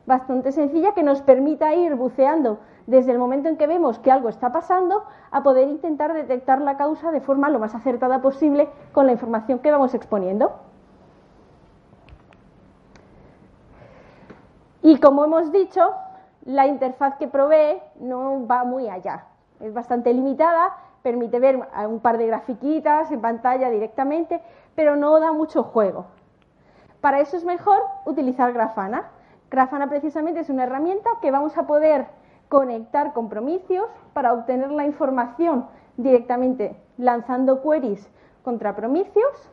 [0.05, 4.29] bastante sencilla que nos permita ir buceando desde el momento en que vemos que algo
[4.29, 9.05] está pasando a poder intentar detectar la causa de forma lo más acertada posible con
[9.05, 10.53] la información que vamos exponiendo.
[14.81, 15.95] Y como hemos dicho,
[16.43, 19.25] la interfaz que provee no va muy allá.
[19.59, 24.41] Es bastante limitada, permite ver un par de grafiquitas en pantalla directamente,
[24.75, 26.05] pero no da mucho juego.
[27.01, 29.09] Para eso es mejor utilizar Grafana.
[29.49, 32.05] Grafana precisamente es una herramienta que vamos a poder
[32.49, 38.09] conectar con Prometheus para obtener la información directamente lanzando queries
[38.43, 39.49] contra Prometheus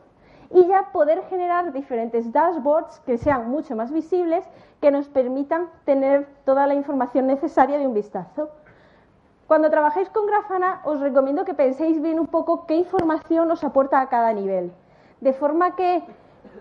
[0.49, 4.45] y ya poder generar diferentes dashboards que sean mucho más visibles,
[4.81, 8.49] que nos permitan tener toda la información necesaria de un vistazo.
[9.47, 13.99] Cuando trabajéis con Grafana, os recomiendo que penséis bien un poco qué información os aporta
[13.99, 14.71] a cada nivel,
[15.21, 16.03] de forma que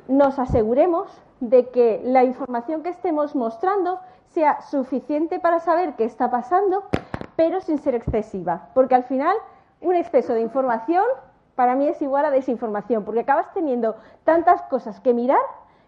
[0.08, 1.08] nos aseguremos
[1.40, 4.00] de que la información que estemos mostrando
[4.32, 6.84] sea suficiente para saber qué está pasando,
[7.36, 9.36] pero sin ser excesiva, porque al final
[9.80, 11.04] un exceso de información
[11.54, 15.40] para mí es igual a desinformación, porque acabas teniendo tantas cosas que mirar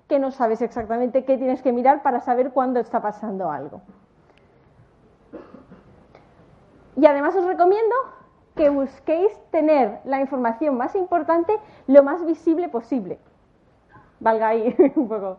[0.09, 3.81] que no sabes exactamente qué tienes que mirar para saber cuándo está pasando algo.
[6.97, 7.95] Y además os recomiendo
[8.55, 13.19] que busquéis tener la información más importante lo más visible posible.
[14.21, 15.39] Valga ahí un poco.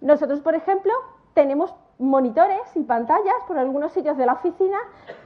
[0.00, 0.92] Nosotros, por ejemplo,
[1.34, 4.78] tenemos monitores y pantallas por algunos sitios de la oficina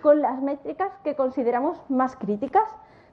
[0.02, 2.68] con las métricas que consideramos más críticas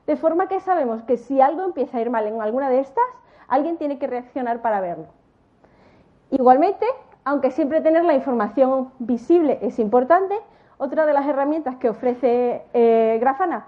[0.06, 3.06] de forma que sabemos que si algo empieza a ir mal en alguna de estas,
[3.48, 5.08] alguien tiene que reaccionar para verlo.
[6.30, 6.86] Igualmente,
[7.24, 10.36] aunque siempre tener la información visible es importante,
[10.78, 13.68] otra de las herramientas que ofrece eh, Grafana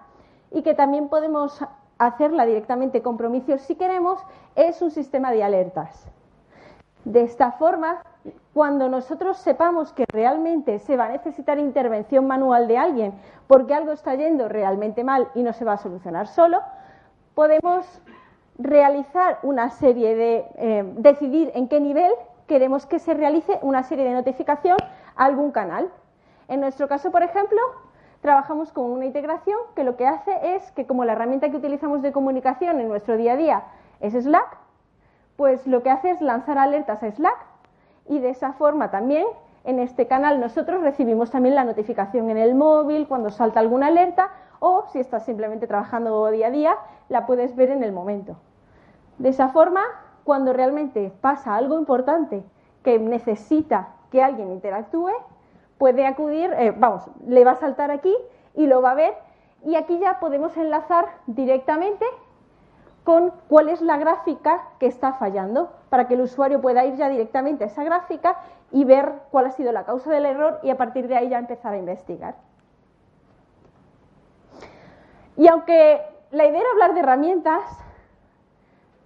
[0.52, 1.64] y que también podemos
[1.98, 4.20] hacerla directamente con Prometheus si queremos,
[4.56, 6.06] es un sistema de alertas.
[7.06, 8.02] De esta forma,
[8.54, 13.14] cuando nosotros sepamos que realmente se va a necesitar intervención manual de alguien
[13.48, 16.62] porque algo está yendo realmente mal y no se va a solucionar solo,
[17.34, 17.86] podemos
[18.58, 22.12] realizar una serie de, eh, decidir en qué nivel
[22.48, 24.78] queremos que se realice una serie de notificación
[25.16, 25.92] a algún canal.
[26.48, 27.60] En nuestro caso, por ejemplo,
[28.22, 32.02] trabajamos con una integración que lo que hace es que como la herramienta que utilizamos
[32.02, 33.64] de comunicación en nuestro día a día
[34.00, 34.58] es Slack,
[35.36, 37.55] pues lo que hace es lanzar alertas a Slack
[38.08, 39.26] y de esa forma también
[39.64, 44.30] en este canal nosotros recibimos también la notificación en el móvil cuando salta alguna alerta
[44.60, 46.78] o si estás simplemente trabajando día a día,
[47.10, 48.38] la puedes ver en el momento.
[49.18, 49.82] De esa forma,
[50.24, 52.44] cuando realmente pasa algo importante
[52.84, 55.12] que necesita que alguien interactúe,
[55.78, 58.16] puede acudir, eh, vamos, le va a saltar aquí
[58.54, 59.14] y lo va a ver
[59.64, 62.06] y aquí ya podemos enlazar directamente
[63.06, 67.08] con cuál es la gráfica que está fallando, para que el usuario pueda ir ya
[67.08, 68.36] directamente a esa gráfica
[68.72, 71.38] y ver cuál ha sido la causa del error y a partir de ahí ya
[71.38, 72.36] empezar a investigar.
[75.38, 77.62] Y aunque la idea era hablar de herramientas,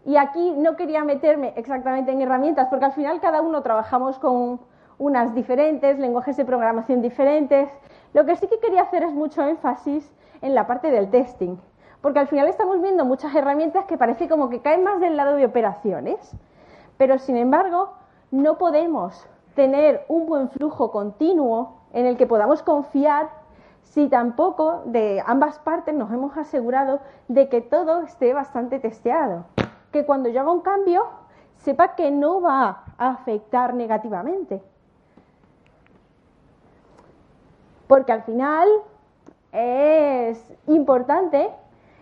[0.06, 4.62] y aquí no quería meterme exactamente en herramientas, porque al final cada uno trabajamos con
[4.98, 7.70] unas diferentes, lenguajes de programación diferentes,
[8.14, 10.10] lo que sí que quería hacer es mucho énfasis
[10.42, 11.58] en la parte del testing
[12.02, 15.36] porque al final estamos viendo muchas herramientas que parece como que caen más del lado
[15.36, 16.32] de operaciones,
[16.98, 17.92] pero sin embargo
[18.32, 23.30] no podemos tener un buen flujo continuo en el que podamos confiar
[23.84, 29.46] si tampoco de ambas partes nos hemos asegurado de que todo esté bastante testeado,
[29.92, 31.06] que cuando yo haga un cambio
[31.58, 34.62] sepa que no va a afectar negativamente.
[37.88, 38.68] Porque al final
[39.52, 41.50] es importante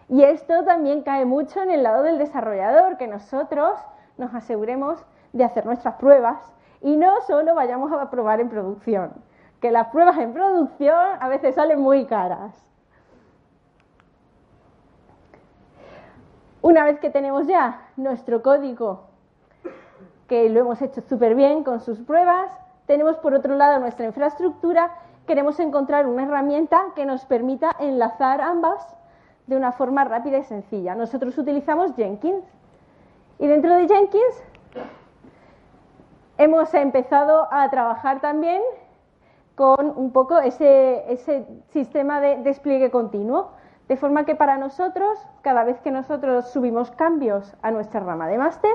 [0.09, 3.77] y esto también cae mucho en el lado del desarrollador, que nosotros
[4.17, 6.39] nos aseguremos de hacer nuestras pruebas
[6.81, 9.11] y no solo vayamos a probar en producción,
[9.59, 12.53] que las pruebas en producción a veces salen muy caras.
[16.61, 19.07] Una vez que tenemos ya nuestro código,
[20.27, 22.51] que lo hemos hecho súper bien con sus pruebas,
[22.85, 24.95] tenemos por otro lado nuestra infraestructura,
[25.25, 28.97] queremos encontrar una herramienta que nos permita enlazar ambas
[29.47, 30.95] de una forma rápida y sencilla.
[30.95, 32.45] Nosotros utilizamos Jenkins
[33.39, 34.43] y dentro de Jenkins
[36.37, 38.61] hemos empezado a trabajar también
[39.55, 43.51] con un poco ese, ese sistema de despliegue continuo.
[43.87, 48.37] De forma que para nosotros, cada vez que nosotros subimos cambios a nuestra rama de
[48.37, 48.73] máster,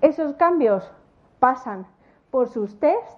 [0.00, 0.90] esos cambios
[1.40, 1.86] pasan
[2.30, 3.16] por sus tests,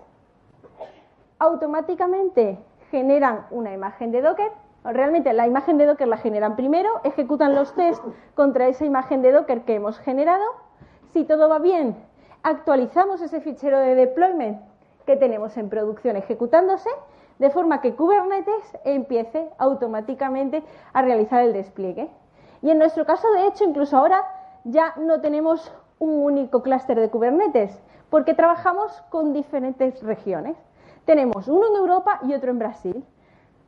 [1.38, 2.58] automáticamente
[2.90, 4.50] generan una imagen de Docker.
[4.84, 8.04] Realmente la imagen de Docker la generan primero, ejecutan los tests
[8.34, 10.44] contra esa imagen de Docker que hemos generado.
[11.12, 11.96] Si todo va bien,
[12.42, 14.60] actualizamos ese fichero de deployment
[15.06, 16.90] que tenemos en producción ejecutándose,
[17.38, 20.62] de forma que Kubernetes empiece automáticamente
[20.92, 22.10] a realizar el despliegue.
[22.62, 24.22] Y en nuestro caso, de hecho, incluso ahora
[24.64, 30.56] ya no tenemos un único clúster de Kubernetes, porque trabajamos con diferentes regiones.
[31.04, 33.04] Tenemos uno en Europa y otro en Brasil.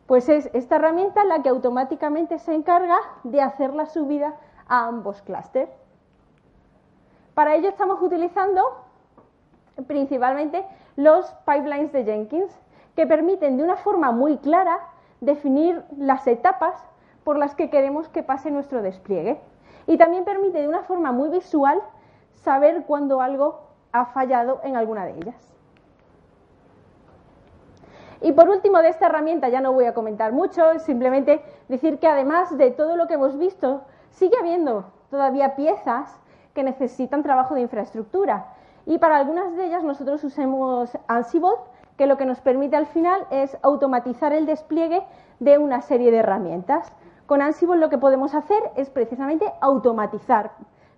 [0.06, 4.36] Pues es esta herramienta la que automáticamente se encarga de hacer la subida
[4.68, 5.68] a ambos clústeres.
[7.34, 8.62] Para ello estamos utilizando
[9.86, 10.64] principalmente
[10.96, 12.52] los pipelines de Jenkins,
[12.94, 14.78] que permiten de una forma muy clara
[15.20, 16.82] definir las etapas
[17.24, 19.40] por las que queremos que pase nuestro despliegue.
[19.86, 21.80] Y también permite de una forma muy visual
[22.32, 23.60] saber cuándo algo
[23.92, 25.55] ha fallado en alguna de ellas.
[28.20, 32.08] Y por último, de esta herramienta ya no voy a comentar mucho, simplemente decir que
[32.08, 36.18] además de todo lo que hemos visto, sigue habiendo todavía piezas
[36.54, 38.46] que necesitan trabajo de infraestructura.
[38.86, 41.50] Y para algunas de ellas nosotros usamos Ansible,
[41.96, 45.02] que lo que nos permite al final es automatizar el despliegue
[45.40, 46.92] de una serie de herramientas.
[47.26, 50.52] Con Ansible lo que podemos hacer es precisamente automatizar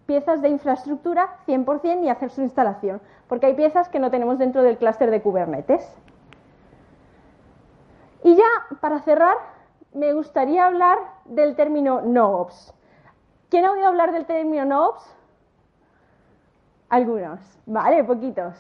[0.07, 4.63] piezas de infraestructura 100% y hacer su instalación, porque hay piezas que no tenemos dentro
[4.63, 5.97] del clúster de Kubernetes.
[8.23, 9.37] Y ya, para cerrar,
[9.93, 12.75] me gustaría hablar del término NoOps.
[13.49, 15.15] ¿Quién ha oído hablar del término NoOps?
[16.89, 18.55] Algunos, vale, poquitos.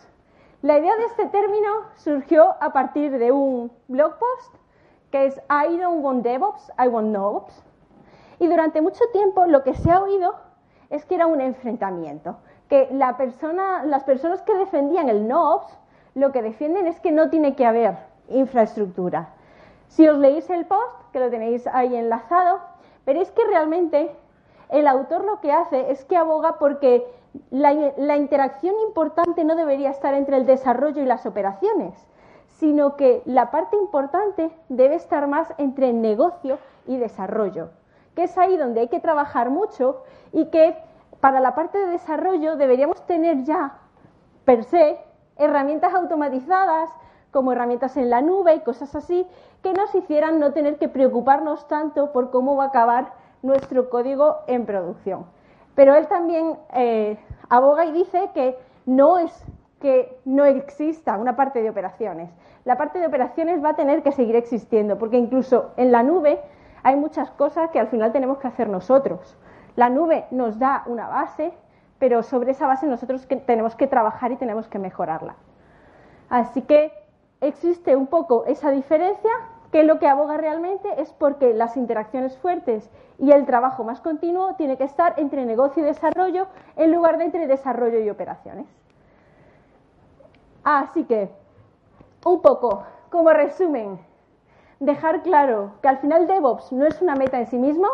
[0.63, 4.55] La idea de este término surgió a partir de un blog post
[5.11, 7.65] que es I don't want DevOps, I want NoOps.
[8.39, 10.35] Y durante mucho tiempo lo que se ha oído
[10.91, 12.39] es que era un enfrentamiento,
[12.69, 15.79] que la persona, las personas que defendían el NoOps
[16.15, 17.97] lo que defienden es que no tiene que haber
[18.29, 19.35] infraestructura.
[19.89, 22.61] Si os leéis el post, que lo tenéis ahí enlazado,
[23.05, 24.15] veréis que realmente
[24.71, 27.07] el autor lo que hace es que aboga porque
[27.51, 31.95] la, interacción importante no debería estar entre el desarrollo y las operaciones,
[32.47, 37.71] sino que la parte importante debe estar más entre negocio y desarrollo,
[38.15, 40.77] que es ahí donde hay que trabajar mucho y que
[41.21, 43.79] para la parte de desarrollo deberíamos tener ya,
[44.45, 44.99] per se,
[45.37, 46.91] herramientas automatizadas
[47.31, 49.27] como herramientas en la nube y cosas así,
[49.63, 53.13] que nos hicieran no tener que preocuparnos tanto por cómo va a acabar
[53.43, 55.27] nuestro código en producción.
[55.75, 57.19] Pero él también eh,
[57.49, 59.45] aboga y dice que no es
[59.81, 62.31] que no exista una parte de operaciones.
[62.65, 66.41] La parte de operaciones va a tener que seguir existiendo, porque incluso en la nube
[66.83, 69.37] hay muchas cosas que al final tenemos que hacer nosotros.
[69.77, 71.53] La nube nos da una base,
[71.99, 75.37] pero sobre esa base nosotros tenemos que trabajar y tenemos que mejorarla.
[76.29, 76.93] Así que
[77.41, 79.31] existe un poco esa diferencia,
[79.71, 84.55] que lo que aboga realmente es porque las interacciones fuertes y el trabajo más continuo
[84.55, 88.67] tiene que estar entre negocio y desarrollo en lugar de entre desarrollo y operaciones.
[90.65, 91.31] Así que,
[92.25, 93.99] un poco, como resumen,
[94.81, 97.89] dejar claro que al final DevOps no es una meta en sí mismo,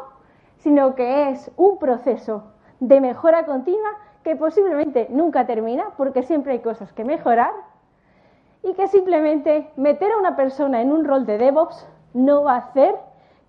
[0.59, 2.45] sino que es un proceso
[2.81, 3.91] de mejora continua
[4.23, 7.53] que posiblemente nunca termina porque siempre hay cosas que mejorar
[8.65, 12.59] y que simplemente meter a una persona en un rol de DevOps no va a
[12.59, 12.97] hacer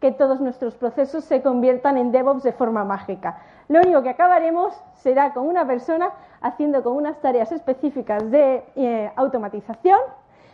[0.02, 3.40] que todos nuestros procesos se conviertan en DevOps de forma mágica.
[3.70, 6.10] Lo único que acabaremos será con una persona
[6.42, 10.00] haciendo con unas tareas específicas de eh, automatización,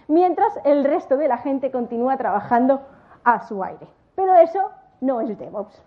[0.08, 2.82] mientras el resto de la gente continúa trabajando
[3.24, 3.88] a su aire.
[4.16, 5.84] Pero eso no es DevOps.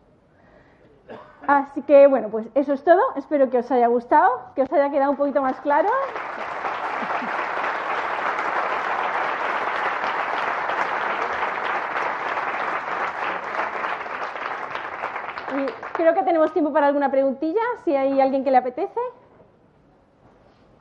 [1.47, 3.01] Así que bueno, pues eso es todo.
[3.17, 5.89] Espero que os haya gustado, que os haya quedado un poquito más claro.
[16.05, 19.01] Creo que tenemos tiempo para alguna preguntilla, si hay alguien que le apetece.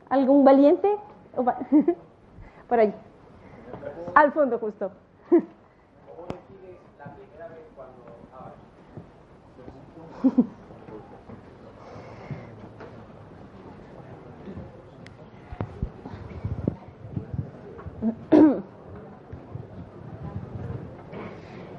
[0.10, 0.98] ¿Algún valiente?
[2.68, 2.94] Por ahí.
[4.14, 4.92] Al fondo, justo.
[5.30, 5.48] ¿Cómo
[6.28, 8.04] decides la primera vez cuando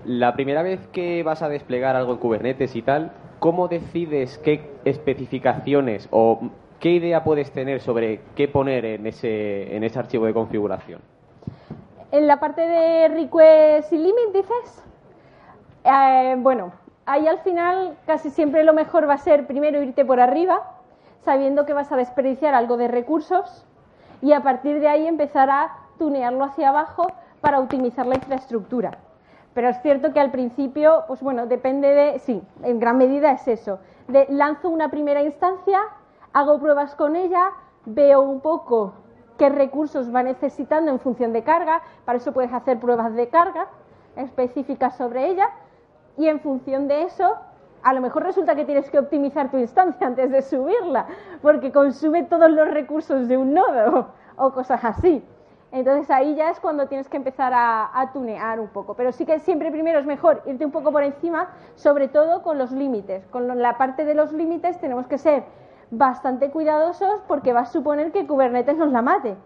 [0.06, 3.12] La primera vez que vas a desplegar algo en Kubernetes y tal,
[3.44, 6.40] ¿cómo decides qué especificaciones o
[6.80, 11.02] qué idea puedes tener sobre qué poner en ese, en ese archivo de configuración?
[12.10, 14.82] En la parte de request y limit, dices,
[15.84, 16.72] eh, bueno,
[17.04, 20.62] ahí al final casi siempre lo mejor va a ser primero irte por arriba,
[21.20, 23.66] sabiendo que vas a desperdiciar algo de recursos
[24.22, 29.03] y a partir de ahí empezar a tunearlo hacia abajo para optimizar la infraestructura.
[29.54, 33.46] Pero es cierto que al principio, pues bueno, depende de, sí, en gran medida es
[33.46, 33.78] eso.
[34.28, 35.80] Lanzo una primera instancia,
[36.32, 37.52] hago pruebas con ella,
[37.86, 38.94] veo un poco
[39.38, 43.68] qué recursos va necesitando en función de carga, para eso puedes hacer pruebas de carga
[44.16, 45.50] específicas sobre ella
[46.16, 47.36] y en función de eso,
[47.82, 51.06] a lo mejor resulta que tienes que optimizar tu instancia antes de subirla,
[51.42, 55.24] porque consume todos los recursos de un nodo o cosas así.
[55.74, 58.94] Entonces ahí ya es cuando tienes que empezar a, tunear un poco.
[58.94, 62.58] Pero sí que siempre primero es mejor irte un poco por encima, sobre todo con
[62.58, 63.26] los límites.
[63.26, 65.42] Con la parte de los límites tenemos que ser
[65.90, 69.36] bastante cuidadosos porque va a suponer que Kubernetes nos la mate.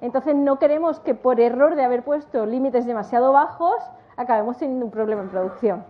[0.00, 3.76] Entonces no queremos que por error de haber puesto límites demasiado bajos
[4.16, 5.84] acabemos teniendo un problema en producción.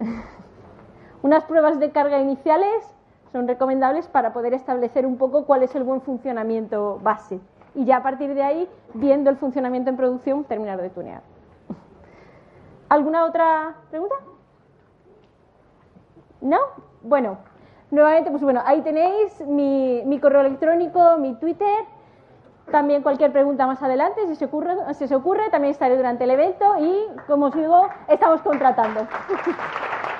[1.22, 2.92] Unas pruebas de carga iniciales
[3.30, 7.38] son recomendables para poder establecer un poco cuál es el buen funcionamiento base
[7.74, 11.22] y ya a partir de ahí, viendo el funcionamiento en producción, terminar de tunear.
[12.88, 14.14] ¿Alguna otra pregunta?
[16.40, 16.58] ¿No?
[17.02, 17.38] Bueno,
[17.90, 21.84] nuevamente, pues bueno, ahí tenéis mi, correo electrónico, mi Twitter,
[22.70, 26.30] también cualquier pregunta más adelante, si se, ocurre, si se ocurre, también estaré durante el
[26.30, 29.06] evento y, como os digo, estamos contratando.